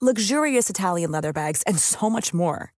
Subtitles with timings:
[0.00, 2.72] luxurious Italian leather bags, and so much more.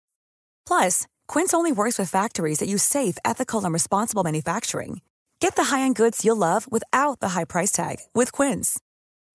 [0.66, 5.00] Plus, Quince only works with factories that use safe, ethical, and responsible manufacturing.
[5.40, 8.78] Get the high-end goods you'll love without the high price tag with Quince.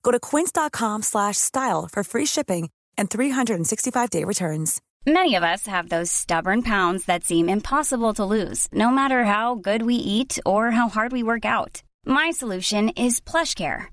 [0.03, 4.81] Go to quince.com/style for free shipping and 365-day returns.
[5.05, 9.55] Many of us have those stubborn pounds that seem impossible to lose, no matter how
[9.55, 11.83] good we eat or how hard we work out.
[12.05, 13.92] My solution is PlushCare.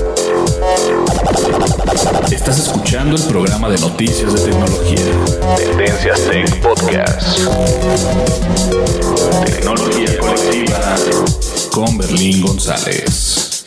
[2.31, 4.99] Estás escuchando el programa de noticias de tecnología.
[5.57, 7.39] Tendencias Tech Podcast.
[9.45, 10.95] Tecnología colectiva
[11.73, 13.63] con Berlín González.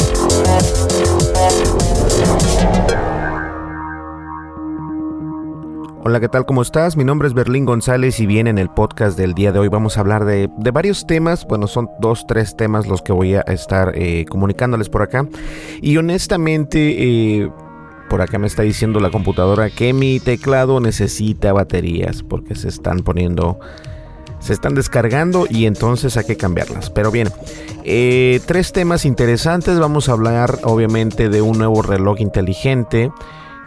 [6.07, 6.47] Hola, ¿qué tal?
[6.47, 6.97] ¿Cómo estás?
[6.97, 9.97] Mi nombre es Berlín González y bien en el podcast del día de hoy vamos
[9.97, 11.47] a hablar de, de varios temas.
[11.47, 15.27] Bueno, son dos, tres temas los que voy a estar eh, comunicándoles por acá.
[15.81, 17.51] Y honestamente, eh,
[18.09, 23.01] por acá me está diciendo la computadora que mi teclado necesita baterías porque se están
[23.01, 23.59] poniendo...
[24.41, 26.91] Se están descargando y entonces hay que cambiarlas.
[26.91, 27.31] Pero bien,
[27.83, 29.79] eh, tres temas interesantes.
[29.79, 33.11] Vamos a hablar obviamente de un nuevo reloj inteligente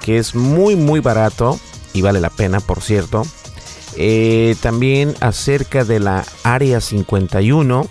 [0.01, 1.59] que es muy muy barato
[1.93, 3.23] y vale la pena, por cierto.
[3.95, 7.87] Eh, también acerca de la Área 51,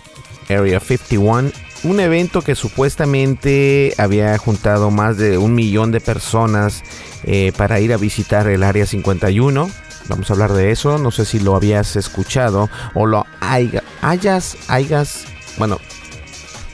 [0.47, 1.51] Area 51,
[1.83, 6.83] un evento que supuestamente había juntado más de un millón de personas
[7.23, 9.69] eh, para ir a visitar el Área 51.
[10.09, 15.25] Vamos a hablar de eso, no sé si lo habías escuchado o lo hayas, hayas,
[15.57, 15.79] bueno,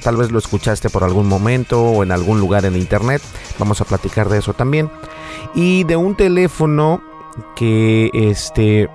[0.04, 3.22] tal vez lo escuchaste por algún momento o en algún lugar en internet.
[3.58, 4.92] Vamos a platicar de eso también.
[5.56, 7.04] Y de un teléfono
[7.56, 8.90] que este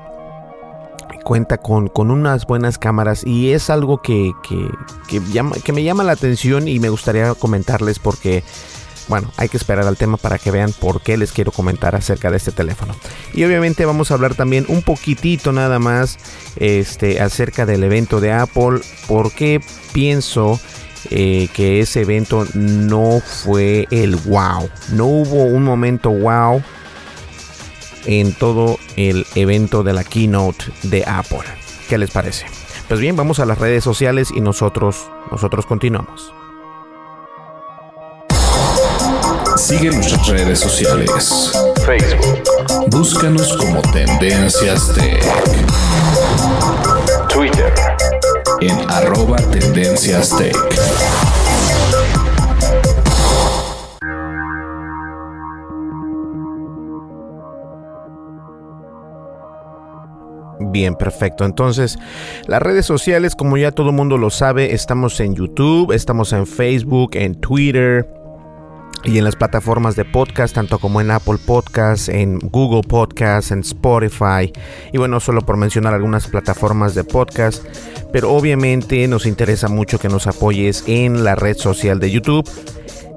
[1.29, 4.67] cuenta con, con, unas buenas cámaras y es algo que, que,
[5.09, 8.43] que, llama, que me llama la atención y me gustaría comentarles porque
[9.09, 12.31] bueno, hay que esperar al tema para que vean por qué les quiero comentar acerca
[12.31, 12.95] de este teléfono.
[13.35, 16.17] Y obviamente vamos a hablar también un poquitito nada más
[16.57, 19.61] este, acerca del evento de Apple, por qué
[19.93, 20.59] pienso
[21.11, 26.63] eh, que ese evento no fue el wow, no hubo un momento wow
[28.09, 31.45] en todo el evento de la keynote de Apple.
[31.91, 32.47] ¿Qué les parece?
[32.89, 36.33] Pues bien, vamos a las redes sociales y nosotros, nosotros continuamos.
[39.59, 41.53] Sigue nuestras redes sociales.
[41.85, 42.43] Facebook.
[42.89, 45.23] Búscanos como Tendencias Tech.
[47.29, 47.75] Twitter.
[48.63, 50.57] En arroba Tendencias Tech.
[60.71, 61.45] Bien, perfecto.
[61.45, 61.99] Entonces,
[62.47, 66.47] las redes sociales, como ya todo el mundo lo sabe, estamos en YouTube, estamos en
[66.47, 68.09] Facebook, en Twitter
[69.05, 73.61] y en las plataformas de podcast, tanto como en Apple Podcasts, en Google Podcasts, en
[73.61, 74.53] Spotify.
[74.93, 77.65] Y bueno, solo por mencionar algunas plataformas de podcast.
[78.13, 82.49] Pero obviamente nos interesa mucho que nos apoyes en la red social de YouTube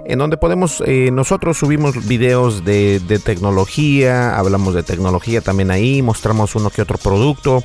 [0.06, 6.56] en donde podemos, eh, nosotros subimos videos de, tecnología, hablamos de tecnología también ahí, mostramos
[6.56, 7.64] uno que otro producto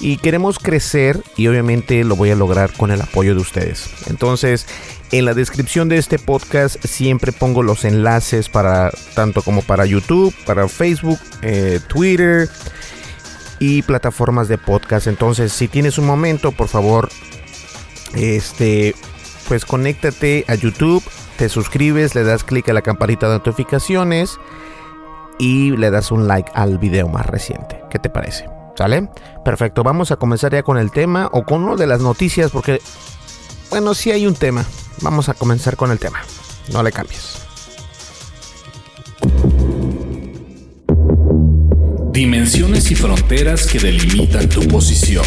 [0.00, 3.90] y queremos crecer y obviamente lo voy a lograr con el apoyo de ustedes.
[4.06, 4.66] Entonces,
[5.10, 10.34] en la descripción de este podcast siempre pongo los enlaces para tanto como para YouTube,
[10.46, 12.48] para Facebook, eh, Twitter
[13.58, 15.06] y plataformas de podcast.
[15.06, 17.08] Entonces, si tienes un momento, por favor,
[18.14, 18.94] este,
[19.48, 21.02] pues conéctate a YouTube,
[21.38, 24.38] te suscribes, le das clic a la campanita de notificaciones
[25.38, 27.80] y le das un like al video más reciente.
[27.90, 28.46] ¿Qué te parece?
[28.76, 29.08] ¿Sale?
[29.44, 32.80] Perfecto, vamos a comenzar ya con el tema o con uno de las noticias porque,
[33.70, 34.64] bueno, sí hay un tema.
[35.00, 36.18] Vamos a comenzar con el tema.
[36.72, 37.38] No le cambies.
[42.10, 45.24] Dimensiones y fronteras que delimitan tu posición.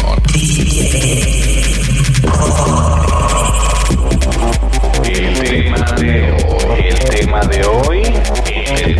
[6.02, 8.02] El tema de hoy,
[8.82, 8.91] el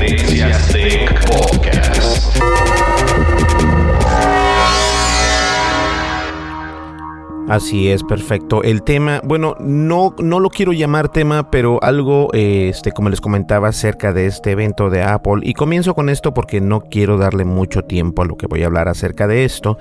[7.53, 8.63] Así es, perfecto.
[8.63, 13.69] El tema, bueno, no, no lo quiero llamar tema, pero algo, este, como les comentaba
[13.69, 15.41] acerca de este evento de Apple.
[15.43, 18.67] Y comienzo con esto porque no quiero darle mucho tiempo a lo que voy a
[18.69, 19.77] hablar acerca de esto.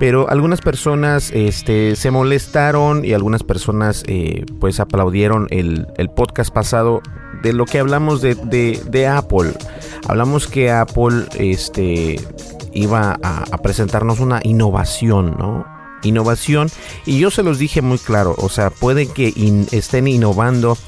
[0.00, 5.86] Pero algunas personas, este, se molestaron y algunas personas, eh, pues, aplaudieron el,
[6.16, 7.00] podcast pasado
[7.44, 9.52] de lo que hablamos de, de, Apple.
[10.08, 12.16] Hablamos que Apple, este,
[12.72, 15.73] iba a, a presentarnos una innovación, ¿no?
[16.04, 16.70] Innovación
[17.06, 19.32] y yo se los dije muy claro, o sea, pueden que
[19.72, 20.78] estén innovando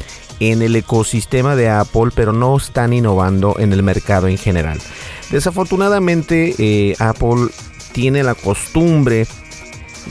[0.40, 4.78] en el ecosistema de Apple, pero no están innovando en el mercado en general.
[5.30, 7.48] Desafortunadamente, eh, Apple
[7.92, 9.26] tiene la costumbre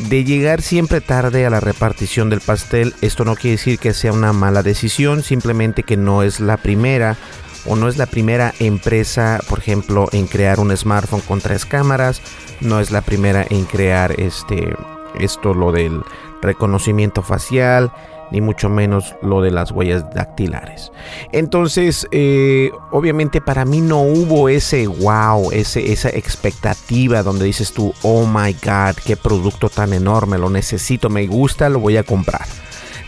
[0.09, 2.93] de llegar siempre tarde a la repartición del pastel.
[3.01, 7.17] Esto no quiere decir que sea una mala decisión, simplemente que no es la primera
[7.65, 12.21] o no es la primera empresa, por ejemplo, en crear un smartphone con tres cámaras,
[12.61, 14.75] no es la primera en crear este
[15.19, 16.01] esto lo del
[16.41, 17.91] reconocimiento facial,
[18.31, 20.91] ni mucho menos lo de las huellas dactilares.
[21.31, 27.93] Entonces, eh, obviamente para mí no hubo ese wow, ese, esa expectativa donde dices tú,
[28.01, 32.45] oh my god, qué producto tan enorme, lo necesito, me gusta, lo voy a comprar.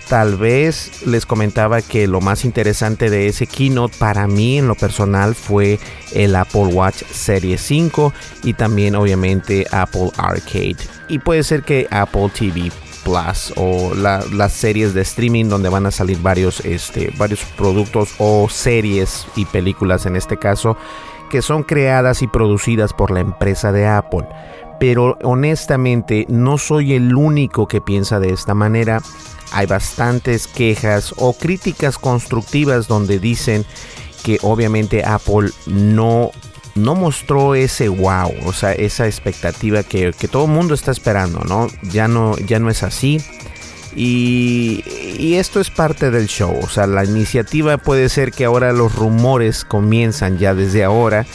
[0.10, 4.76] Tal vez les comentaba que lo más interesante de ese keynote para mí en lo
[4.76, 5.80] personal fue
[6.14, 8.14] el Apple Watch Serie 5
[8.44, 10.78] y también obviamente Apple Arcade.
[11.10, 12.72] Y puede ser que Apple TV
[13.04, 18.48] Plus o las series de streaming donde van a salir varios, este, varios productos o
[18.50, 20.78] series y películas en este caso
[21.30, 24.26] que son creadas y producidas por la empresa de Apple.
[24.80, 29.02] Pero honestamente no soy el único que piensa de esta manera
[29.52, 33.66] hay bastantes quejas o críticas constructivas donde dicen
[34.24, 36.32] que obviamente Apple no,
[36.76, 41.68] no mostró ese wow, o sea, esa expectativa que, todo el mundo está esperando, ¿no?
[41.84, 43.22] Ya no, ya no es así.
[43.96, 44.84] Y,
[45.18, 48.94] y, esto es parte del show, o sea, la iniciativa puede ser que ahora los
[48.94, 51.26] rumores comienzan ya desde ahora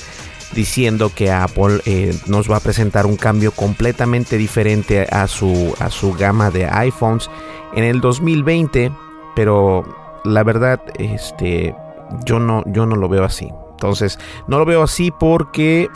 [0.55, 5.91] diciendo que Apple eh, nos va a presentar un cambio completamente diferente a su, a
[5.91, 7.31] su gama de iPhones
[7.75, 8.93] en el 2020,
[9.35, 9.85] pero
[10.25, 11.75] la verdad, este,
[12.25, 13.51] yo no, yo no lo veo así.
[13.73, 15.89] Entonces, no lo veo así porque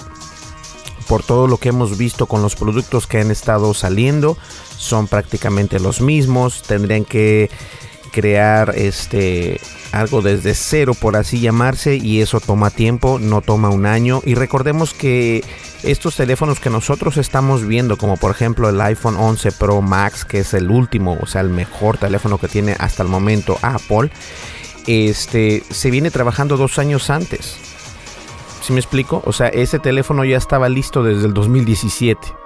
[1.06, 4.37] por todo lo que hemos visto con los productos que han estado saliendo,
[4.76, 6.62] son prácticamente los mismos.
[6.62, 7.50] Tendrían que
[8.16, 9.60] crear este
[9.92, 14.34] algo desde cero por así llamarse y eso toma tiempo, no toma un año y
[14.34, 15.44] recordemos que
[15.82, 20.38] estos teléfonos que nosotros estamos viendo como por ejemplo el iPhone 11 Pro Max que
[20.38, 24.10] es el último, o sea el mejor teléfono que tiene hasta el momento Apple,
[24.86, 27.58] este se viene trabajando dos años antes.
[28.62, 29.22] ¿Sí me explico?
[29.26, 32.45] O sea, ese teléfono ya estaba listo desde el 2017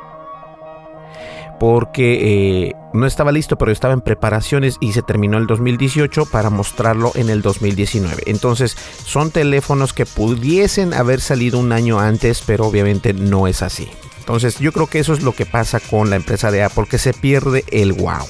[1.61, 6.49] porque eh, no estaba listo, pero estaba en preparaciones y se terminó el 2018 para
[6.49, 8.23] mostrarlo en el 2019.
[8.27, 13.91] Entonces son teléfonos que pudiesen haber salido un año antes, pero obviamente no es así.
[14.21, 16.97] Entonces yo creo que eso es lo que pasa con la empresa de Apple, que
[16.97, 18.27] se pierde el wow.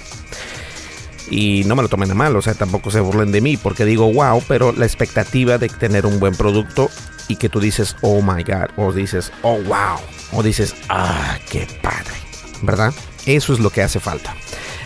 [1.30, 3.84] Y no me lo tomen a mal, o sea, tampoco se burlen de mí porque
[3.84, 6.90] digo wow, pero la expectativa de tener un buen producto
[7.28, 10.00] y que tú dices, oh my god, o dices, oh wow,
[10.32, 12.16] o dices, ah, qué padre,
[12.62, 12.92] ¿verdad?
[13.26, 14.34] Eso es lo que hace falta.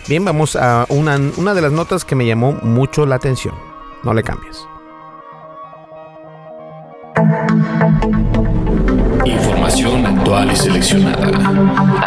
[0.07, 3.55] Bien, vamos a una, de las notas que me llamó mucho la atención.
[4.03, 4.67] No le cambies.
[9.25, 11.27] Información actual y seleccionada.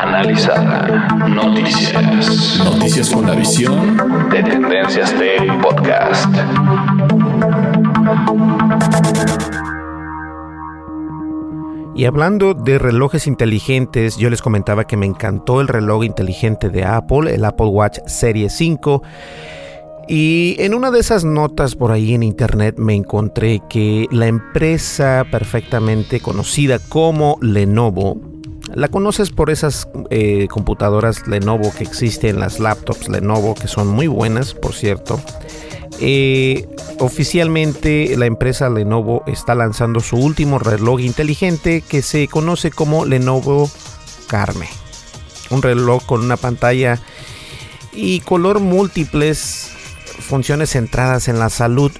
[0.00, 1.08] Analizada.
[1.28, 2.60] Noticias.
[2.64, 6.28] Noticias con la visión de Tendencias de Podcast.
[11.98, 16.84] Y hablando de relojes inteligentes, yo les comentaba que me encantó el reloj inteligente de
[16.84, 19.02] Apple, el Apple Watch Serie 5.
[20.06, 25.26] Y en una de esas notas por ahí en internet me encontré que la empresa
[25.28, 28.20] perfectamente conocida como Lenovo
[28.76, 34.06] La conoces por esas eh, computadoras Lenovo que existen, las laptops Lenovo, que son muy
[34.06, 35.20] buenas, por cierto.
[36.00, 36.68] Eh,
[37.00, 43.70] oficialmente la empresa Lenovo está lanzando su último reloj inteligente que se conoce como Lenovo
[44.28, 44.68] Carme.
[45.50, 47.00] Un reloj con una pantalla
[47.92, 49.70] y color múltiples,
[50.20, 51.90] funciones centradas en la salud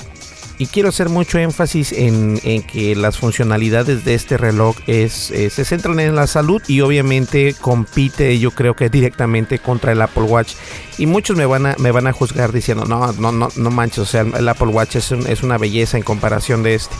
[0.59, 5.65] y quiero hacer mucho énfasis en, que las funcionalidades de este reloj es, eh, se
[5.65, 10.55] centran en la salud y obviamente compite yo creo que directamente contra el Apple Watch.
[10.99, 13.99] Y muchos me van a, me van a juzgar diciendo, no, no, no, no manches,
[14.01, 16.97] o sea, el Apple Watch es, es una belleza en comparación de este.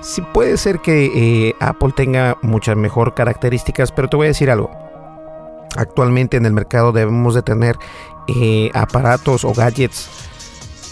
[0.00, 4.48] Sí puede ser que eh, Apple tenga muchas mejor características, pero te voy a decir
[4.48, 4.70] algo.
[5.76, 7.76] Actualmente en el mercado debemos de tener
[8.28, 10.08] eh, aparatos o gadgets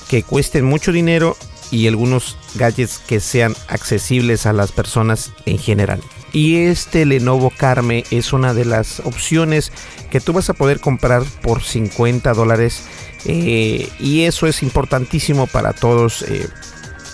[0.09, 1.37] que cuesten mucho dinero
[1.71, 6.01] y algunos gadgets que sean accesibles a las personas en general.
[6.33, 9.73] Y este Lenovo Carme es una de las opciones
[10.11, 12.85] que tú vas a poder comprar por 50 dólares.
[13.27, 16.49] Eh, y eso es importantísimo para todos eh,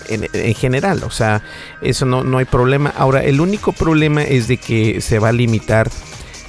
[0.08, 1.02] en, general.
[1.04, 1.42] O sea,
[1.80, 2.92] eso no, no hay problema.
[2.96, 5.90] Ahora, el único problema es de que se va a limitar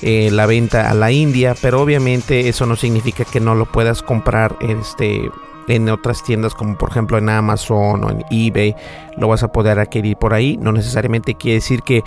[0.01, 4.03] eh, la venta a la India, pero obviamente eso no significa que no lo puedas
[4.03, 5.31] comprar este,
[5.67, 8.75] en otras tiendas como por ejemplo en Amazon o en eBay
[9.17, 10.57] lo vas a poder adquirir por ahí.
[10.57, 12.03] No necesariamente quiere decir que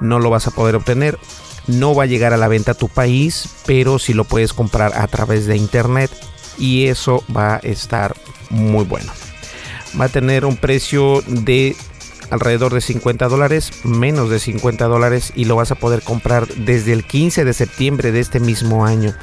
[0.00, 1.18] no lo vas a poder obtener.
[1.66, 4.92] No va a llegar a la venta a tu país, pero si lo puedes comprar
[4.94, 6.10] a través de internet
[6.58, 8.14] y eso va a estar
[8.50, 9.10] muy bueno.
[9.98, 11.76] Va a tener un precio de
[12.30, 16.92] alrededor de 50 dólares, menos de 50 dólares y lo vas a poder comprar desde
[16.92, 19.14] el 15 de septiembre de este mismo año.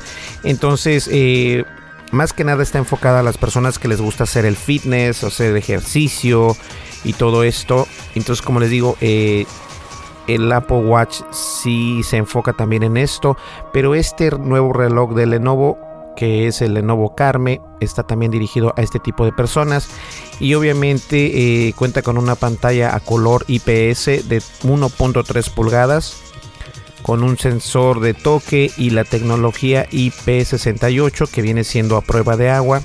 [0.44, 1.66] Entonces, eh,
[2.12, 5.56] más que nada está enfocada a las personas que les gusta hacer el fitness, hacer
[5.58, 6.56] ejercicio
[7.04, 7.88] y todo esto.
[8.16, 9.46] Entonces, como les digo, eh,
[10.28, 13.38] el Apple Watch sí se enfoca también en esto,
[13.74, 15.78] pero este nuevo reloj de Lenovo
[16.16, 19.90] que es el Lenovo Carme, está también dirigido a este tipo de personas
[20.40, 26.22] y obviamente eh, cuenta con una pantalla a color IPS de 1.3 pulgadas
[27.02, 32.50] con un sensor de toque y la tecnología IP68 que viene siendo a prueba de
[32.50, 32.82] agua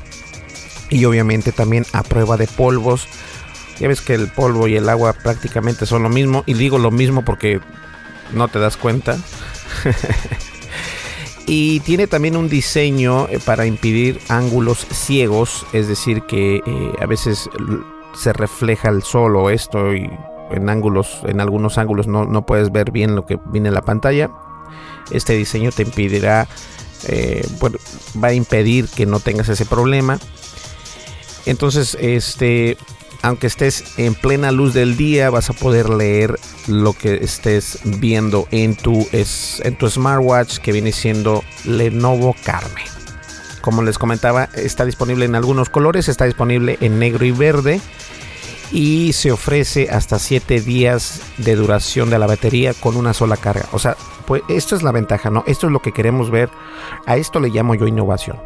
[0.91, 3.09] y obviamente también a prueba de polvos.
[3.79, 6.91] Ya ves que el polvo y el agua prácticamente son lo mismo y digo lo
[6.91, 7.61] mismo porque
[8.33, 9.19] no te das cuenta.
[11.47, 17.07] y tiene también un diseño eh, para impedir ángulos ciegos, es decir que eh, a
[17.07, 17.49] veces
[18.15, 20.11] se refleja el sol o esto y
[20.51, 24.31] en ángulos, en algunos ángulos no, puedes ver bien lo que viene en la pantalla.
[25.11, 26.49] Este diseño te impedirá,
[27.09, 27.47] eh,
[28.23, 30.19] va a impedir que no tengas ese problema.
[31.47, 32.77] Entonces, este,
[33.23, 38.49] aunque estés en plena luz del día, vas a poder leer lo que estés viendo
[38.51, 42.83] en tu, en tu smartwatch que viene siendo Lenovo Carme.
[43.61, 47.81] Como les comentaba, está disponible en algunos colores, está disponible en negro y verde
[48.73, 53.67] y se ofrece hasta 7 días de duración de la batería con una sola carga.
[53.73, 53.97] O sea,
[54.27, 55.45] pues esto es la ventaja, ¿no?
[55.47, 56.51] Esto es lo que queremos ver.
[57.07, 58.41] A esto le llamo yo innovación.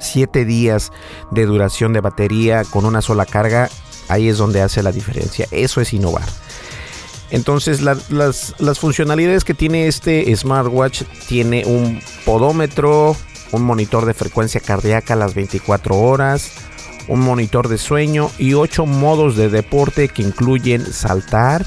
[0.00, 0.92] 7 días
[1.30, 3.68] de duración de batería con una sola carga,
[4.08, 5.46] ahí es donde hace la diferencia.
[5.50, 6.26] Eso es innovar.
[7.30, 13.16] Entonces las, las funcionalidades que tiene este smartwatch tiene un podómetro,
[13.52, 16.52] un monitor de frecuencia cardíaca a las 24 horas,
[17.08, 21.66] un monitor de sueño y 8 modos de deporte que incluyen saltar,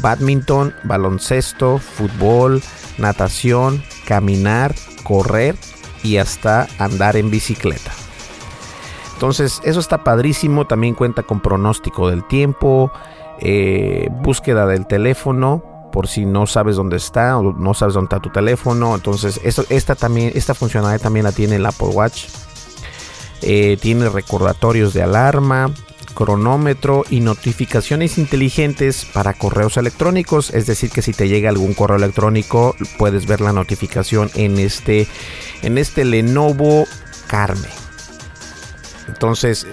[0.00, 2.62] badminton, baloncesto, fútbol,
[2.96, 5.56] natación, caminar, correr
[6.02, 7.92] y hasta andar en bicicleta.
[9.14, 10.66] Entonces, eso está padrísimo.
[10.66, 12.92] También cuenta con pronóstico del tiempo,
[13.40, 18.20] eh, búsqueda del teléfono por si no sabes dónde está o no sabes dónde está
[18.20, 18.94] tu teléfono.
[18.94, 22.26] Entonces, esta también, esta funcionalidad también la tiene el Apple Watch.
[23.42, 25.72] Eh, tiene recordatorios de alarma,
[26.14, 30.50] cronómetro y notificaciones inteligentes para correos electrónicos.
[30.50, 35.06] Es decir, que si te llega algún correo electrónico, puedes ver la notificación en este,
[35.62, 36.86] en este Lenovo
[37.28, 37.68] Carme.
[39.06, 39.66] Entonces,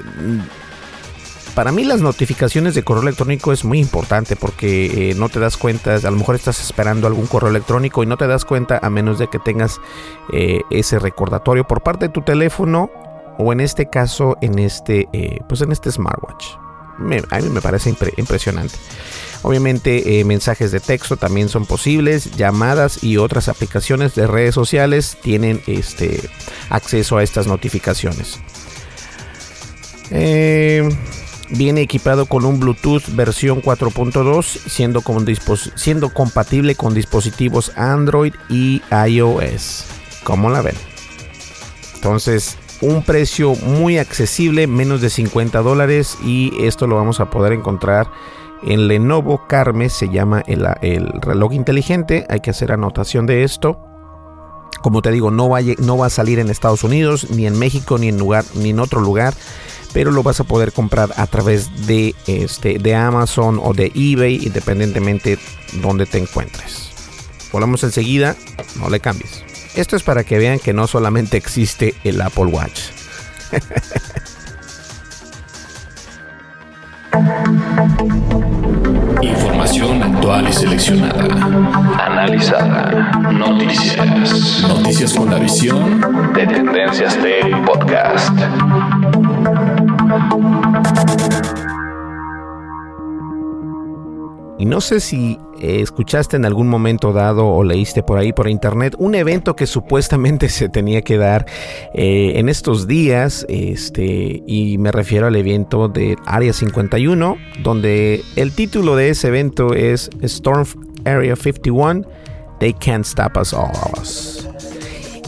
[1.56, 5.58] para mí las notificaciones de correo electrónico es muy importante porque eh, no te das
[5.58, 8.90] cuenta, a lo mejor estás esperando algún correo electrónico y no te das cuenta a
[8.90, 9.80] menos de que tengas
[10.32, 12.92] eh, ese recordatorio por parte de tu teléfono
[13.38, 16.46] o en este caso en este, eh, pues en este smartwatch.
[17.32, 18.75] a mí me parece impresionante.
[19.42, 25.18] Obviamente eh, mensajes de texto también son posibles, llamadas y otras aplicaciones de redes sociales
[25.22, 26.22] tienen este,
[26.70, 28.39] acceso a estas notificaciones.
[30.12, 30.89] Eh,
[31.50, 35.04] Viene equipado con un Bluetooth versión 4.2, siendo,
[35.75, 39.86] siendo compatible con dispositivos Android y iOS.
[40.24, 40.75] ¿Cómo la ven?
[41.94, 46.17] Entonces, un precio muy accesible, menos de 50 dólares.
[46.24, 48.12] Y esto lo vamos a poder encontrar
[48.63, 49.89] en Lenovo Carme.
[49.89, 52.25] Se llama el, el reloj inteligente.
[52.29, 53.79] Hay que hacer anotación de esto.
[54.82, 57.58] Como te digo, no va, a, no va a salir en Estados Unidos, ni en
[57.58, 59.34] México, ni en, lugar, ni en otro lugar
[59.96, 64.46] pero lo vas a poder comprar a través de, este, de Amazon o de eBay,
[64.46, 65.39] independientemente
[65.82, 66.91] donde te encuentres.
[67.53, 68.36] Volvamos enseguida,
[68.77, 69.45] no le cambies.
[69.75, 72.79] Esto es para que vean que no solamente existe el Apple Watch.
[79.22, 81.25] Información actual y seleccionada.
[82.05, 83.12] Analizada.
[83.32, 84.62] Noticias.
[84.62, 88.32] Noticias con la visión de Tendencias Tech Podcast.
[94.58, 98.50] Y no sé si eh, escuchaste en algún momento dado o leíste por ahí por
[98.50, 101.46] internet un evento que supuestamente se tenía que dar
[101.94, 108.52] eh, en estos días, este, y me refiero al evento de Área 51, donde el
[108.54, 110.66] título de ese evento es Storm
[111.06, 112.04] Area 51,
[112.60, 113.72] They Can't Stop Us All.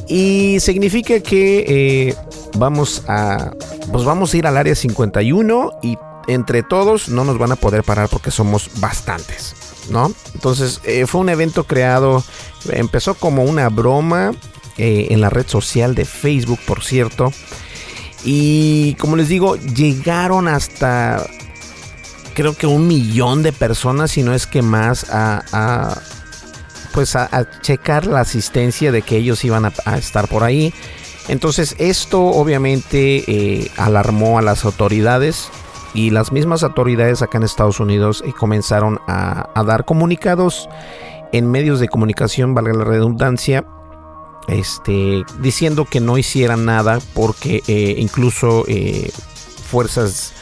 [0.07, 2.15] Y significa que eh,
[2.57, 3.51] vamos a,
[3.91, 7.83] pues vamos a ir al Área 51 y entre todos no nos van a poder
[7.83, 9.55] parar porque somos bastantes,
[9.89, 10.11] ¿no?
[10.33, 12.23] Entonces eh, fue un evento creado,
[12.69, 14.31] empezó como una broma
[14.77, 17.31] eh, en la red social de Facebook, por cierto.
[18.23, 21.25] Y como les digo, llegaron hasta
[22.37, 25.99] creo que un millón de personas, si no es que más, a,
[26.93, 30.71] pues a, checar la asistencia de que ellos iban a, estar por ahí.
[31.29, 35.49] Entonces esto obviamente eh, alarmó a las autoridades
[35.93, 40.69] y las mismas autoridades acá en Estados Unidos eh, comenzaron a, dar comunicados
[41.31, 43.65] en medios de comunicación, valga la redundancia,
[44.47, 49.11] este, diciendo que no hicieran nada porque eh, incluso eh,
[49.69, 50.33] fuerzas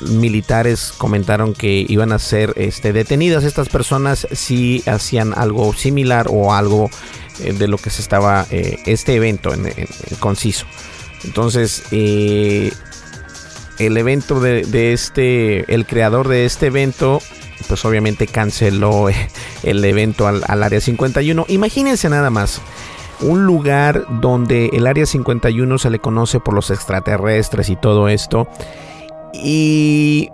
[0.00, 6.52] militares comentaron que iban a ser este, detenidas estas personas si hacían algo similar o
[6.52, 6.90] algo
[7.38, 9.86] de lo que se estaba este evento en, en
[10.18, 10.66] conciso.
[11.24, 11.84] Entonces,
[13.78, 17.20] el evento de, este, el creador de este evento,
[17.68, 19.08] pues obviamente canceló
[19.62, 21.46] el evento al, área 51.
[21.48, 22.60] Imagínense nada más.
[23.20, 28.48] Un lugar donde el área 51 se le conoce por los extraterrestres y todo esto.
[29.32, 30.28] Y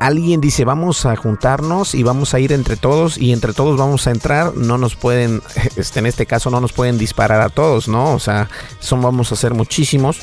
[0.00, 4.06] alguien dice vamos a juntarnos y vamos a ir entre todos y entre todos vamos
[4.06, 5.42] a entrar, no nos pueden,
[5.76, 8.14] este, en este caso no nos pueden disparar a todos, ¿no?
[8.14, 8.48] O sea,
[8.80, 10.18] son vamos a ser muchísimos.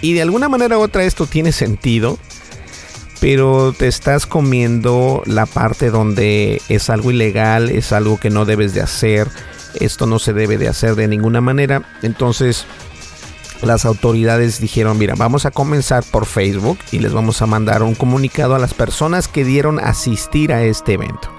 [0.00, 2.18] Y de alguna manera u otra esto tiene sentido,
[3.20, 8.72] pero te estás comiendo la parte donde es algo ilegal, es algo que no debes
[8.72, 9.28] de hacer,
[9.78, 11.82] esto no se debe de hacer de ninguna manera.
[12.02, 12.64] Entonces
[13.62, 17.94] las autoridades dijeron, mira, vamos a comenzar por Facebook y les vamos a mandar un
[17.94, 21.30] comunicado a las personas que dieron asistir a este evento.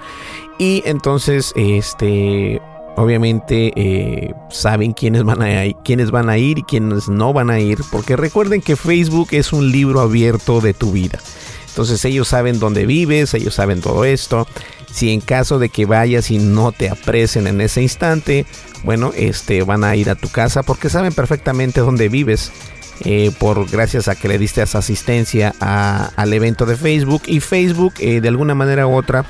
[0.60, 2.62] Y entonces, este,
[2.98, 7.60] Obviamente eh, saben quiénes van, a, quiénes van a ir y quiénes no van a
[7.60, 11.20] ir, porque recuerden que Facebook es un libro abierto de tu vida.
[11.68, 14.46] Entonces ellos saben dónde vives, ellos saben todo esto.
[14.92, 18.46] Si en caso de que vayas y no te apresen en ese instante,
[18.84, 22.52] bueno, este, van a ir a tu casa porque saben perfectamente dónde vives.
[23.04, 28.22] Eh, por gracias a que le diste asistencia al evento de Facebook y Facebook eh,
[28.22, 29.26] de alguna manera u otra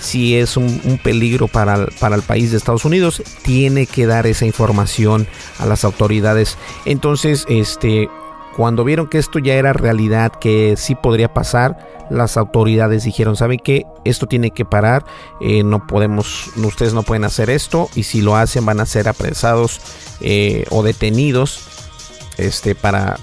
[0.00, 5.26] si es un, peligro para el, país de Estados Unidos, tiene que dar esa información
[5.58, 6.56] a las autoridades.
[6.84, 8.08] Entonces, este,
[8.56, 11.78] cuando vieron que esto ya era realidad, que sí podría pasar,
[12.10, 13.84] las autoridades dijeron, ¿saben qué?
[14.04, 15.04] Esto tiene que parar,
[15.40, 19.08] eh, no podemos, ustedes no pueden hacer esto y si lo hacen van a ser
[19.08, 19.80] apresados
[20.20, 21.60] eh, o detenidos
[22.38, 23.18] este, para,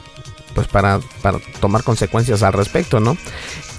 [0.54, 3.18] pues para, para tomar consecuencias al respecto, ¿no?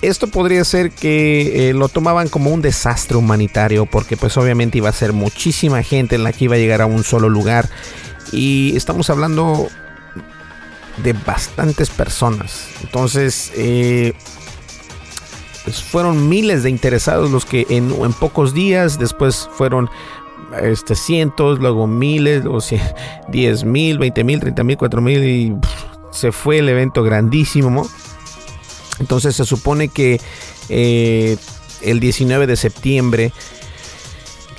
[0.09, 4.89] Esto podría ser que eh, lo tomaban como un desastre humanitario porque pues obviamente iba
[4.89, 7.69] a ser muchísima gente en la que iba a llegar a un solo lugar.
[8.33, 9.69] Y estamos hablando
[11.03, 12.69] de bastantes personas.
[12.83, 14.15] Entonces eh,
[15.65, 19.89] pues, fueron miles de interesados los que en, pocos días después fueron
[20.63, 22.61] este, cientos, luego miles, luego
[23.29, 25.55] diez mil, veinte mil, treinta mil, cuatro mil y
[26.13, 27.89] se fue el evento grandísimo
[29.01, 30.21] entonces se supone que
[30.69, 31.37] eh,
[31.83, 33.33] el 19 de septiembre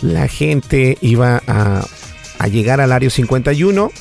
[0.02, 1.86] la gente iba a,
[2.48, 3.92] llegar al área 51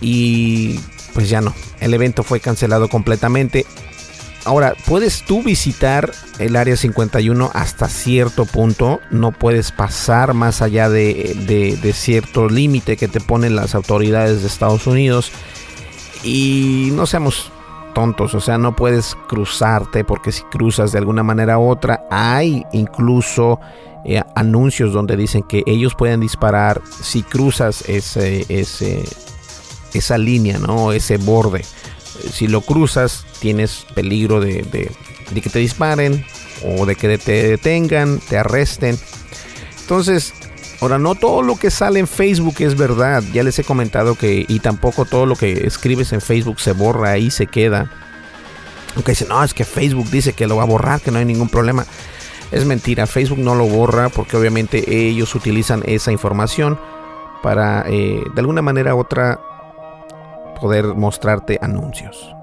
[0.00, 0.80] y
[1.12, 3.66] pues ya no, el evento fue cancelado completamente.
[4.44, 10.88] Ahora, puedes tú visitar el área 51 hasta cierto punto, no puedes pasar más allá
[10.88, 11.34] de,
[11.82, 15.32] de cierto límite que te ponen las autoridades de Estados Unidos.
[16.22, 17.50] Y no seamos
[17.96, 22.62] tontos, o sea, no puedes cruzarte porque si cruzas de alguna manera u otra, hay
[22.72, 23.58] incluso
[24.04, 29.02] eh, anuncios donde dicen que ellos pueden disparar si cruzas ese, ese,
[29.94, 30.92] esa línea, ¿no?
[30.92, 31.64] Ese borde.
[32.30, 34.90] Si lo cruzas, tienes peligro de,
[35.32, 36.22] de que te disparen
[36.66, 38.98] o de que te detengan, te arresten.
[39.80, 40.34] Entonces,
[40.80, 43.22] Ahora, no todo lo que sale en Facebook es verdad.
[43.32, 47.16] Ya les he comentado que, y tampoco todo lo que escribes en Facebook se borra
[47.18, 47.90] y se queda.
[48.94, 51.24] Aunque dicen, no, es que Facebook dice que lo va a borrar, que no hay
[51.24, 51.86] ningún problema.
[52.50, 56.78] Es mentira, Facebook no lo borra porque obviamente ellos utilizan esa información
[57.42, 59.40] para eh, de alguna manera u otra
[60.60, 62.34] poder mostrarte anuncios.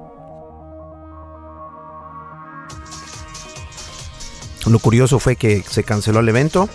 [4.65, 6.69] Lo curioso fue que se canceló el evento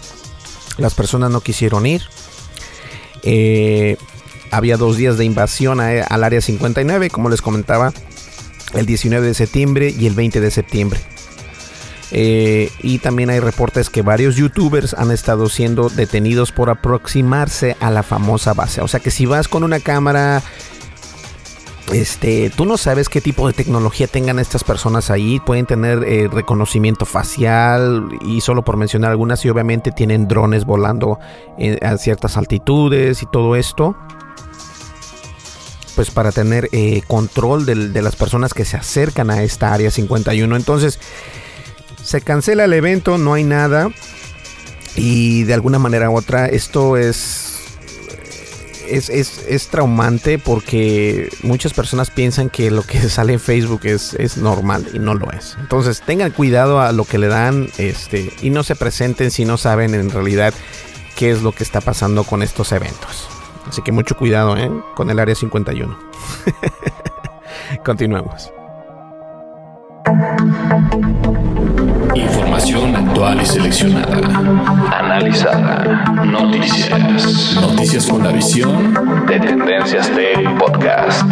[0.79, 2.03] las personas no quisieron ir.
[3.23, 3.97] Eh,
[4.51, 7.93] había dos días de invasión al área 59, como les comentaba,
[8.75, 11.01] el 19 de septiembre y el 20 de septiembre.
[12.11, 17.91] Eh, y también hay reportes que varios youtubers han estado siendo detenidos por aproximarse a
[17.91, 18.81] la famosa base.
[18.81, 20.43] O sea que si vas con una cámara
[21.93, 25.41] este, tú no sabes qué tipo de tecnología tengan estas personas ahí.
[25.41, 31.19] Pueden tener eh, reconocimiento facial y solo por mencionar algunas, y obviamente tienen drones volando
[31.83, 33.97] a ciertas altitudes y todo esto.
[35.97, 40.55] Pues para tener eh, control de, las personas que se acercan a esta área 51.
[40.55, 41.01] Entonces,
[42.03, 43.91] se cancela el evento, no hay nada.
[44.95, 47.58] Y de alguna manera u otra, esto es
[48.91, 54.89] es, traumante porque muchas personas piensan que lo que sale en Facebook es, es, normal
[54.93, 55.57] y no lo es.
[55.61, 59.57] Entonces tengan cuidado a lo que le dan este, y no se presenten si no
[59.57, 60.55] saben en realidad
[61.17, 63.29] qué es lo que está pasando con estos eventos.
[63.67, 64.71] Así que mucho cuidado ¿eh?
[64.95, 65.99] con el área 51.
[67.85, 68.53] Continuamos.
[72.59, 74.17] Información actual y seleccionada.
[74.99, 76.05] Analizada.
[76.25, 77.55] Noticias.
[77.55, 78.95] Noticias con la visión
[79.29, 81.23] de Tendencias Tech Podcast.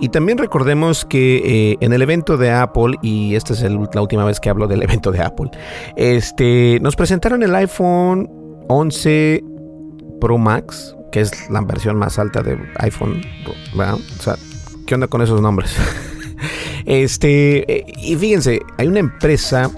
[0.00, 4.24] Y también recordemos que eh, en el evento de Apple, y esta es la última
[4.24, 5.50] vez que hablo del evento de Apple,
[5.96, 8.26] este, nos presentaron el iPhone
[8.70, 9.44] 11
[10.18, 13.20] Pro Max, que es la versión más alta de iPhone.
[13.76, 14.36] O sea,
[14.86, 15.74] ¿qué onda con esos nombres?
[16.84, 19.70] este, eh, y fíjense, hay una empresa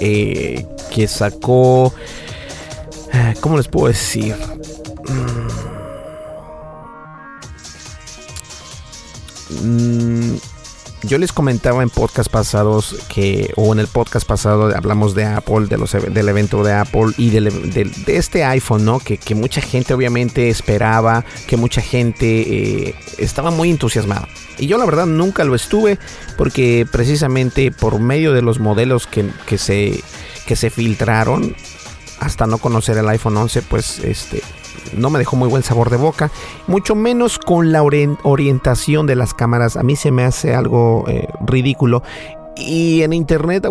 [0.00, 1.92] eh, que sacó.
[3.12, 4.34] Eh, ¿Cómo les puedo decir?
[9.62, 10.36] Mm,
[11.06, 15.66] yo les comentaba en podcast pasados que, o en el podcast pasado hablamos de Apple,
[15.66, 18.98] de los, del evento de Apple y de, este iPhone, ¿no?
[18.98, 24.28] Que, mucha gente obviamente esperaba, que mucha gente eh, estaba muy entusiasmada.
[24.58, 25.98] Y yo la verdad nunca lo estuve
[26.36, 30.02] porque precisamente por medio de los modelos que, que se,
[30.46, 31.54] que se filtraron,
[32.18, 34.42] hasta no conocer el iPhone 11, pues este,
[34.94, 36.30] no me dejó muy buen sabor de boca,
[36.66, 39.76] mucho menos con la orientación de las cámaras.
[39.76, 42.02] A mí se me hace algo eh, ridículo.
[42.56, 43.66] Y en internet,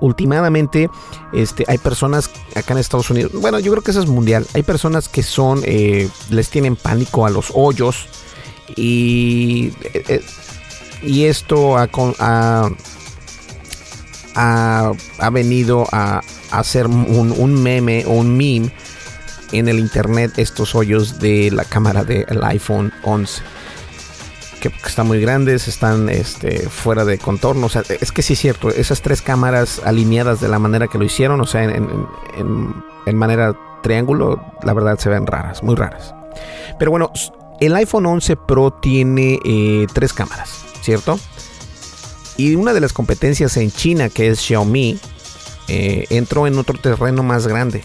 [0.00, 0.88] últimamente,
[1.34, 4.46] este, hay personas acá en Estados Unidos, bueno, yo creo que eso es mundial.
[4.54, 8.08] Hay personas que son, eh, les tienen pánico a los hoyos.
[8.74, 10.22] Y, eh,
[11.02, 11.88] y esto ha,
[14.34, 18.72] ha, venido a, hacer un, un meme o un meme
[19.52, 23.42] en el internet estos hoyos de la cámara del iPhone 11
[24.60, 27.66] que están muy grandes, están este, fuera de contorno.
[27.66, 30.98] O sea, es que sí es cierto, esas tres cámaras alineadas de la manera que
[30.98, 36.14] lo hicieron, o sea, en, manera triángulo, la verdad se ven raras, muy raras.
[36.78, 37.12] Pero bueno,
[37.60, 41.18] el iPhone 11 Pro tiene eh, tres cámaras, ¿cierto?
[42.36, 44.98] Y una de las competencias en China, que es Xiaomi,
[45.68, 47.84] eh, entró en otro terreno más grande.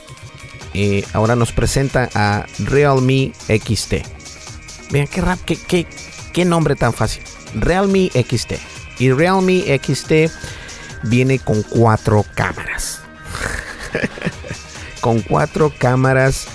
[0.73, 3.95] Eh, ahora nos presenta a Realme XT.
[4.91, 5.87] Vean qué, rap, qué,
[6.33, 7.23] qué, nombre tan fácil.
[7.55, 8.53] Realme XT.
[8.99, 10.31] Y Realme XT
[11.03, 13.01] viene con cuatro cámaras.
[15.01, 16.47] con cuatro cámaras.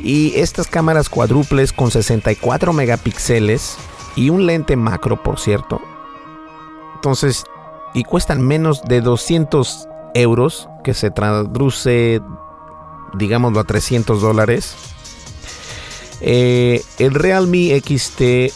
[0.00, 3.76] Y estas cámaras cuádruples con 64 megapíxeles
[4.16, 5.80] y un lente macro, por cierto.
[6.96, 7.44] Entonces,
[7.94, 12.20] y cuestan menos de 200 euros, que se traduce
[13.16, 14.74] digámoslo, a 300 dólares.
[16.20, 18.52] Eh, el Realme XT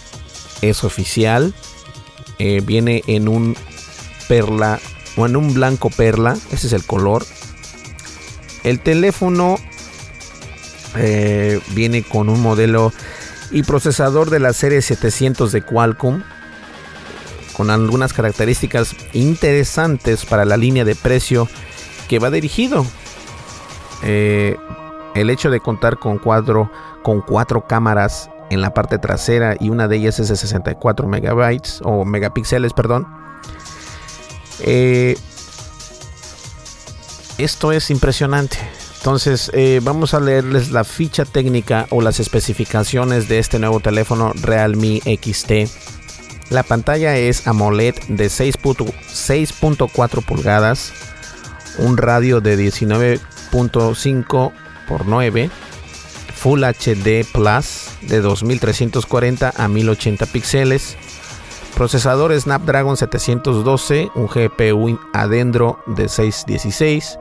[0.62, 1.54] es oficial.
[2.38, 3.56] Eh, viene en un
[4.28, 4.80] perla
[5.16, 6.36] o en un blanco perla.
[6.50, 7.24] Ese es el color.
[8.64, 9.58] El teléfono
[10.96, 12.92] eh, viene con un modelo
[13.50, 16.22] y procesador de la serie 700 de Qualcomm
[17.58, 21.48] con algunas características interesantes para la línea de precio
[22.08, 22.86] que va dirigido.
[24.02, 24.56] Eh,
[25.14, 26.70] el hecho de contar con cuatro,
[27.02, 31.80] con cuatro cámaras en la parte trasera y una de ellas es de 64 megabytes
[31.84, 33.06] o megapíxeles, perdón.
[34.60, 35.16] Eh,
[37.38, 38.58] esto es impresionante.
[38.98, 44.32] Entonces eh, vamos a leerles la ficha técnica o las especificaciones de este nuevo teléfono
[44.42, 45.52] Realme XT.
[46.50, 50.92] La pantalla es AMOLED de 6.4 pulgadas,
[51.78, 52.56] un radio de
[53.50, 54.52] 19.5
[54.88, 55.50] por 9,
[56.34, 60.96] Full HD Plus de 2340 a 1080 píxeles,
[61.74, 67.18] procesador Snapdragon 712, un GPU adentro de 616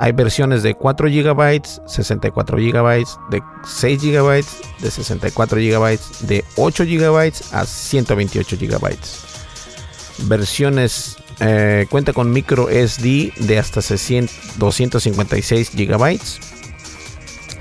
[0.00, 4.44] hay versiones de 4 GB, 64 GB, de 6 GB,
[4.78, 8.96] de 64 GB, de 8 GB a 128 GB.
[10.28, 16.20] Versiones eh, cuenta con micro SD de hasta 256 GB.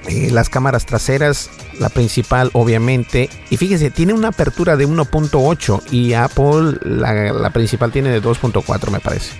[0.08, 6.14] Eh, las cámaras traseras, la principal obviamente, y fíjense, tiene una apertura de 1.8 y
[6.14, 9.34] Apple la, la principal tiene de 2.4 me parece.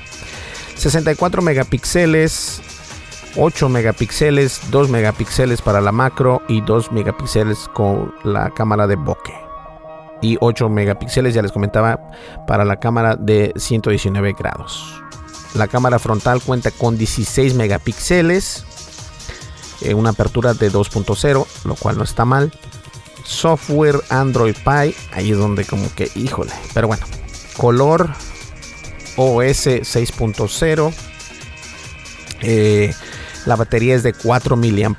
[0.76, 2.62] 64 megapíxeles,
[3.38, 9.47] 8 megapíxeles, 2 megapíxeles para la macro y 2 megapíxeles con la cámara de bokeh.
[10.22, 12.00] Y 8 megapíxeles, ya les comentaba,
[12.48, 15.02] para la cámara de 119 grados.
[15.54, 18.66] La cámara frontal cuenta con 16 megapíxeles,
[19.82, 22.52] eh, una apertura de 2.0, lo cual no está mal.
[23.24, 27.06] Software Android Pie, ahí es donde como que, híjole, pero bueno.
[27.58, 28.10] Color
[29.18, 30.94] OS 6.0.
[32.42, 32.94] Eh,
[33.46, 34.96] la batería es de 4 mAh,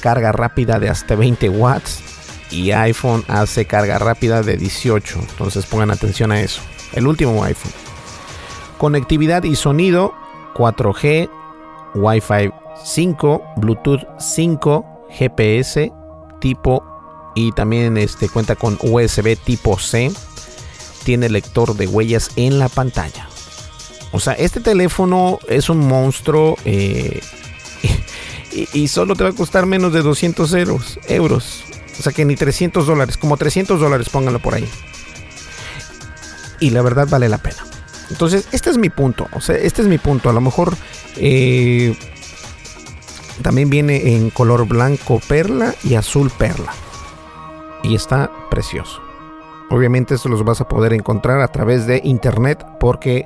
[0.00, 2.11] carga rápida de hasta 20 watts
[2.52, 5.18] y iPhone hace carga rápida de 18.
[5.18, 6.60] Entonces pongan atención a eso.
[6.92, 7.72] El último iPhone.
[8.78, 10.12] Conectividad y sonido
[10.54, 11.30] 4G,
[11.94, 12.50] Wi-Fi
[12.84, 15.92] 5, Bluetooth 5, GPS
[16.40, 16.84] tipo
[17.34, 20.12] y también este cuenta con USB tipo C.
[21.04, 23.28] Tiene lector de huellas en la pantalla.
[24.12, 26.56] O sea, este teléfono es un monstruo.
[26.64, 27.20] Eh,
[28.74, 31.64] y, solo te va a costar menos de 200 euros, euros.
[31.98, 34.68] O sea que ni 300 dólares, como 300 dólares, pónganlo por ahí.
[36.60, 37.64] Y la verdad vale la pena.
[38.10, 39.28] Entonces, este es mi punto.
[39.32, 40.30] O sea, este es mi punto.
[40.30, 40.76] A lo mejor
[41.16, 41.96] eh,
[43.42, 46.72] también viene en color blanco perla y azul perla.
[47.82, 49.00] Y está precioso.
[49.70, 53.24] Obviamente esto los vas a poder encontrar a través de internet porque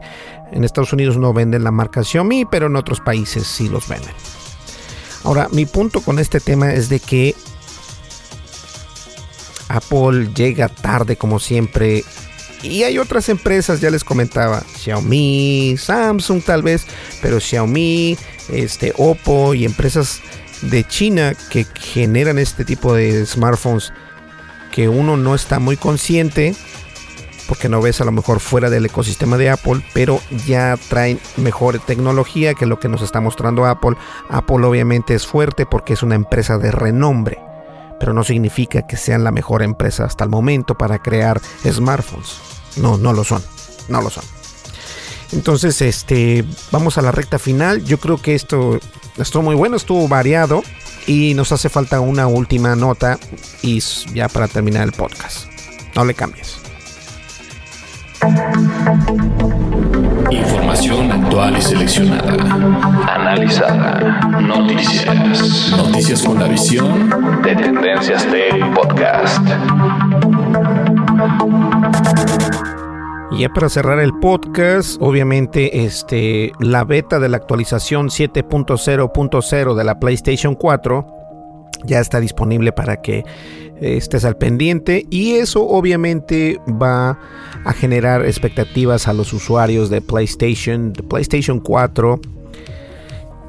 [0.52, 4.14] en Estados Unidos no venden la marca Xiaomi, pero en otros países sí los venden.
[5.24, 7.35] Ahora, mi punto con este tema es de que
[9.68, 12.05] Apple llega tarde como siempre.
[12.62, 16.87] Y hay otras empresas, ya les comentaba, Xiaomi, Samsung tal vez,
[17.20, 18.16] pero Xiaomi,
[18.48, 20.20] este, Oppo y empresas
[20.62, 23.92] de China que generan este tipo de smartphones
[24.72, 26.55] que uno no está muy consciente
[27.46, 31.79] porque no ves a lo mejor fuera del ecosistema de Apple, pero ya traen mejor
[31.79, 33.96] tecnología que lo que nos está mostrando Apple.
[34.29, 37.38] Apple obviamente es fuerte porque es una empresa de renombre,
[37.98, 42.38] pero no significa que sean la mejor empresa hasta el momento para crear smartphones.
[42.76, 43.42] No, no lo son,
[43.88, 44.24] no lo son.
[45.32, 47.85] Entonces, este, vamos a la recta final.
[47.85, 48.78] Yo creo que esto
[49.16, 50.62] estuvo muy bueno, estuvo variado
[51.06, 53.18] y nos hace falta una última nota
[53.62, 53.80] y
[54.12, 55.46] ya para terminar el podcast.
[55.94, 56.59] No le cambies.
[60.37, 62.35] Información actual y seleccionada.
[63.14, 64.20] Analizada.
[64.40, 65.70] Noticias.
[65.77, 67.11] Noticias con la visión
[67.42, 69.40] de Tendencias Tech Podcast.
[73.31, 79.85] Y ya para cerrar el podcast, obviamente este, la beta de la actualización 7.0.0 de
[79.85, 81.15] la PlayStation 4
[81.84, 83.24] ya está disponible para que
[83.80, 87.18] estés al pendiente y eso obviamente va
[87.64, 92.20] a generar expectativas a los usuarios de PlayStation, de PlayStation 4.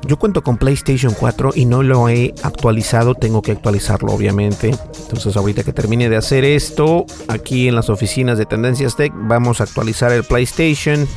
[0.05, 4.71] Yo cuento con PlayStation 4 y no lo he actualizado, tengo que actualizarlo obviamente.
[5.01, 9.59] Entonces ahorita que termine de hacer esto, aquí en las oficinas de Tendencias Tech vamos
[9.59, 11.07] a actualizar el PlayStation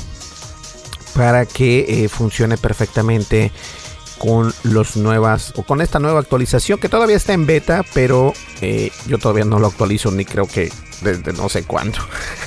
[1.14, 3.52] para que eh, funcione perfectamente
[4.20, 8.92] con los nuevas o con esta nueva actualización que todavía está en beta, pero eh,
[9.06, 11.98] yo todavía no lo actualizo ni creo que desde no sé cuándo.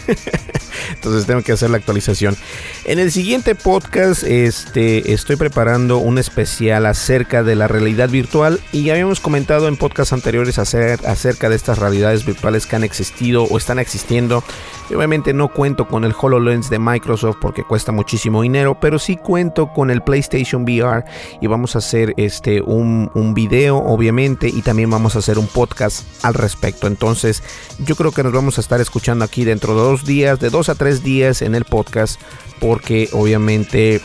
[0.94, 2.36] Entonces tengo que hacer la actualización.
[2.86, 8.84] En el siguiente podcast este, estoy preparando un especial acerca de la realidad virtual y
[8.84, 13.58] ya habíamos comentado en podcasts anteriores acerca de estas realidades virtuales que han existido o
[13.58, 14.44] están existiendo.
[14.94, 19.72] obviamente no cuento con el HoloLens de Microsoft porque cuesta muchísimo dinero, pero sí cuento
[19.74, 21.06] con el PlayStation VR
[21.42, 25.48] y vamos a hacer este, un, un video obviamente y también vamos a hacer un
[25.48, 26.88] podcast al respecto.
[26.88, 27.44] Entonces
[27.80, 30.70] yo creo que nos vamos a estar escuchando aquí dentro de dos días, de dos
[30.70, 32.20] a tres días en el podcast,
[32.60, 34.02] porque obviamente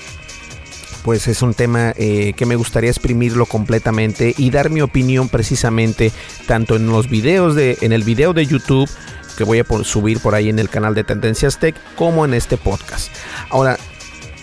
[1.04, 6.12] pues es un tema eh, que me gustaría exprimirlo completamente y dar mi opinión precisamente
[6.46, 8.90] tanto en los videos de en el video de YouTube
[9.36, 12.56] que voy a subir por ahí en el canal de Tendencias Tech como en este
[12.56, 13.10] podcast.
[13.50, 13.78] Ahora,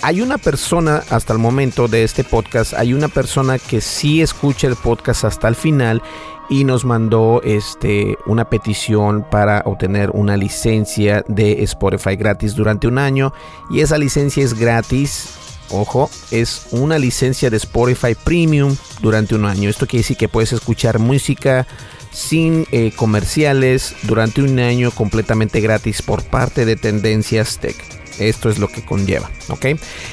[0.02, 4.68] hay una persona hasta el momento de este podcast, hay una persona que sí escucha
[4.68, 6.02] el podcast hasta el final
[6.50, 12.98] y nos mandó este, una petición para obtener una licencia de Spotify gratis durante un
[12.98, 13.34] año
[13.70, 15.30] y esa licencia es gratis.
[15.72, 19.68] Ojo, es una licencia de Spotify Premium durante un año.
[19.68, 21.66] Esto quiere decir que puedes escuchar música
[22.12, 27.76] sin eh, comerciales durante un año completamente gratis por parte de Tendencias Tech.
[28.20, 29.66] Esto es lo que conlleva, ¿ok?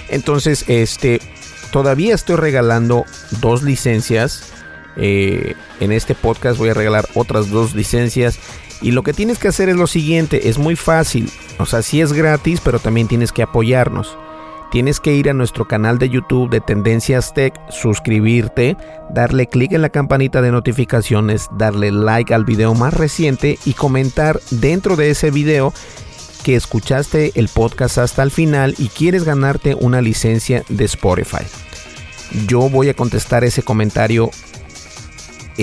[0.09, 1.21] Entonces, este,
[1.71, 3.05] todavía estoy regalando
[3.41, 4.52] dos licencias
[4.97, 8.39] eh, en este podcast voy a regalar otras dos licencias.
[8.81, 11.31] Y lo que tienes que hacer es lo siguiente, es muy fácil.
[11.59, 14.19] O sea, sí es gratis, pero también tienes que apoyarnos.
[14.73, 18.77] Tienes que ir a nuestro canal de YouTube de Tendencias Tech, suscribirte,
[19.11, 24.41] darle clic en la campanita de notificaciones, darle like al video más reciente y comentar
[24.51, 25.75] dentro de ese video
[26.43, 31.45] que escuchaste el podcast hasta el final y quieres ganarte una licencia de Spotify.
[32.47, 34.31] Yo voy a contestar ese comentario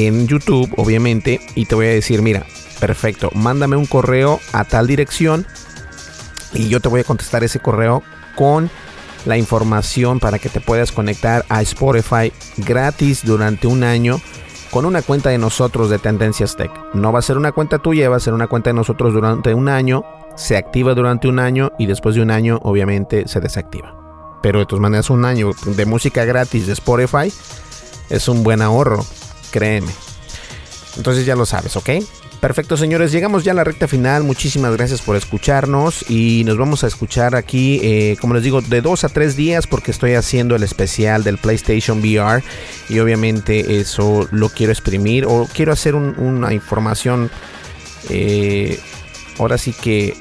[0.07, 2.45] en YouTube, obviamente, y te voy a decir, mira,
[2.79, 5.45] perfecto, mándame un correo a tal dirección
[6.53, 8.03] y yo te voy a contestar ese correo
[8.35, 8.69] con
[9.25, 14.21] la información para que te puedas conectar a Spotify gratis durante un año
[14.71, 16.71] con una cuenta de nosotros de Tendencias Tech.
[16.93, 19.53] No va a ser una cuenta tuya, va a ser una cuenta de nosotros durante
[19.53, 20.03] un año.
[20.35, 23.95] Se activa durante un año y después de un año obviamente se desactiva.
[24.41, 27.33] Pero de todas maneras un año de música gratis de Spotify
[28.09, 29.03] es un buen ahorro
[29.51, 29.91] créeme.
[30.97, 31.89] Entonces ya lo sabes, ¿ok?
[32.39, 34.23] Perfecto, señores, llegamos ya a la recta final.
[34.23, 38.81] Muchísimas gracias por escucharnos y nos vamos a escuchar aquí, eh, como les digo, de
[38.81, 42.41] dos a tres días porque estoy haciendo el especial del PlayStation VR
[42.87, 47.29] y obviamente eso lo quiero exprimir o quiero hacer una información,
[48.09, 48.79] eh,
[49.37, 50.15] ahora sí que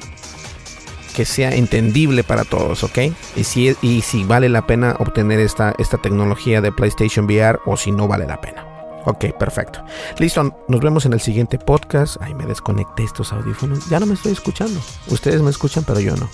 [1.15, 2.99] que sea entendible para todos, ¿ok?
[3.35, 7.75] Y si, y si vale la pena obtener esta, esta tecnología de PlayStation VR o
[7.75, 8.68] si no vale la pena.
[9.05, 9.83] Ok, perfecto.
[10.17, 12.17] Listo, nos vemos en el siguiente podcast.
[12.21, 13.89] Ay, me desconecté estos audífonos.
[13.89, 14.79] Ya no me estoy escuchando.
[15.07, 16.29] Ustedes me escuchan, pero yo no.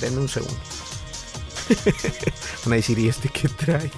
[0.00, 0.56] Denme un segundo.
[2.64, 3.90] Van a decir, ¿y este qué trae?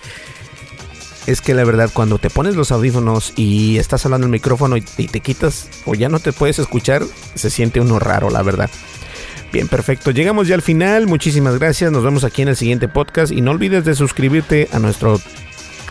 [1.26, 4.84] Es que la verdad, cuando te pones los audífonos y estás hablando el micrófono y,
[4.98, 7.04] y te quitas o ya no te puedes escuchar,
[7.36, 8.68] se siente uno raro, la verdad.
[9.52, 10.10] Bien, perfecto.
[10.10, 11.06] Llegamos ya al final.
[11.06, 11.92] Muchísimas gracias.
[11.92, 13.30] Nos vemos aquí en el siguiente podcast.
[13.30, 15.20] Y no olvides de suscribirte a nuestro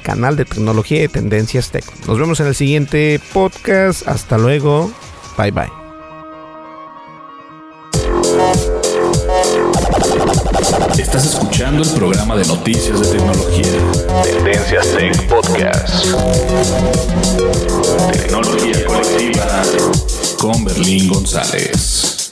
[0.02, 1.86] canal de tecnología y tendencias tech.
[2.08, 4.08] Nos vemos en el siguiente podcast.
[4.08, 4.92] Hasta luego.
[5.38, 5.82] Bye bye.
[10.98, 13.66] Estás escuchando el programa de noticias de tecnología.
[14.24, 16.06] Tendencias Tech Podcast.
[18.12, 19.64] Tecnología colectiva
[20.38, 22.32] con Berlín González.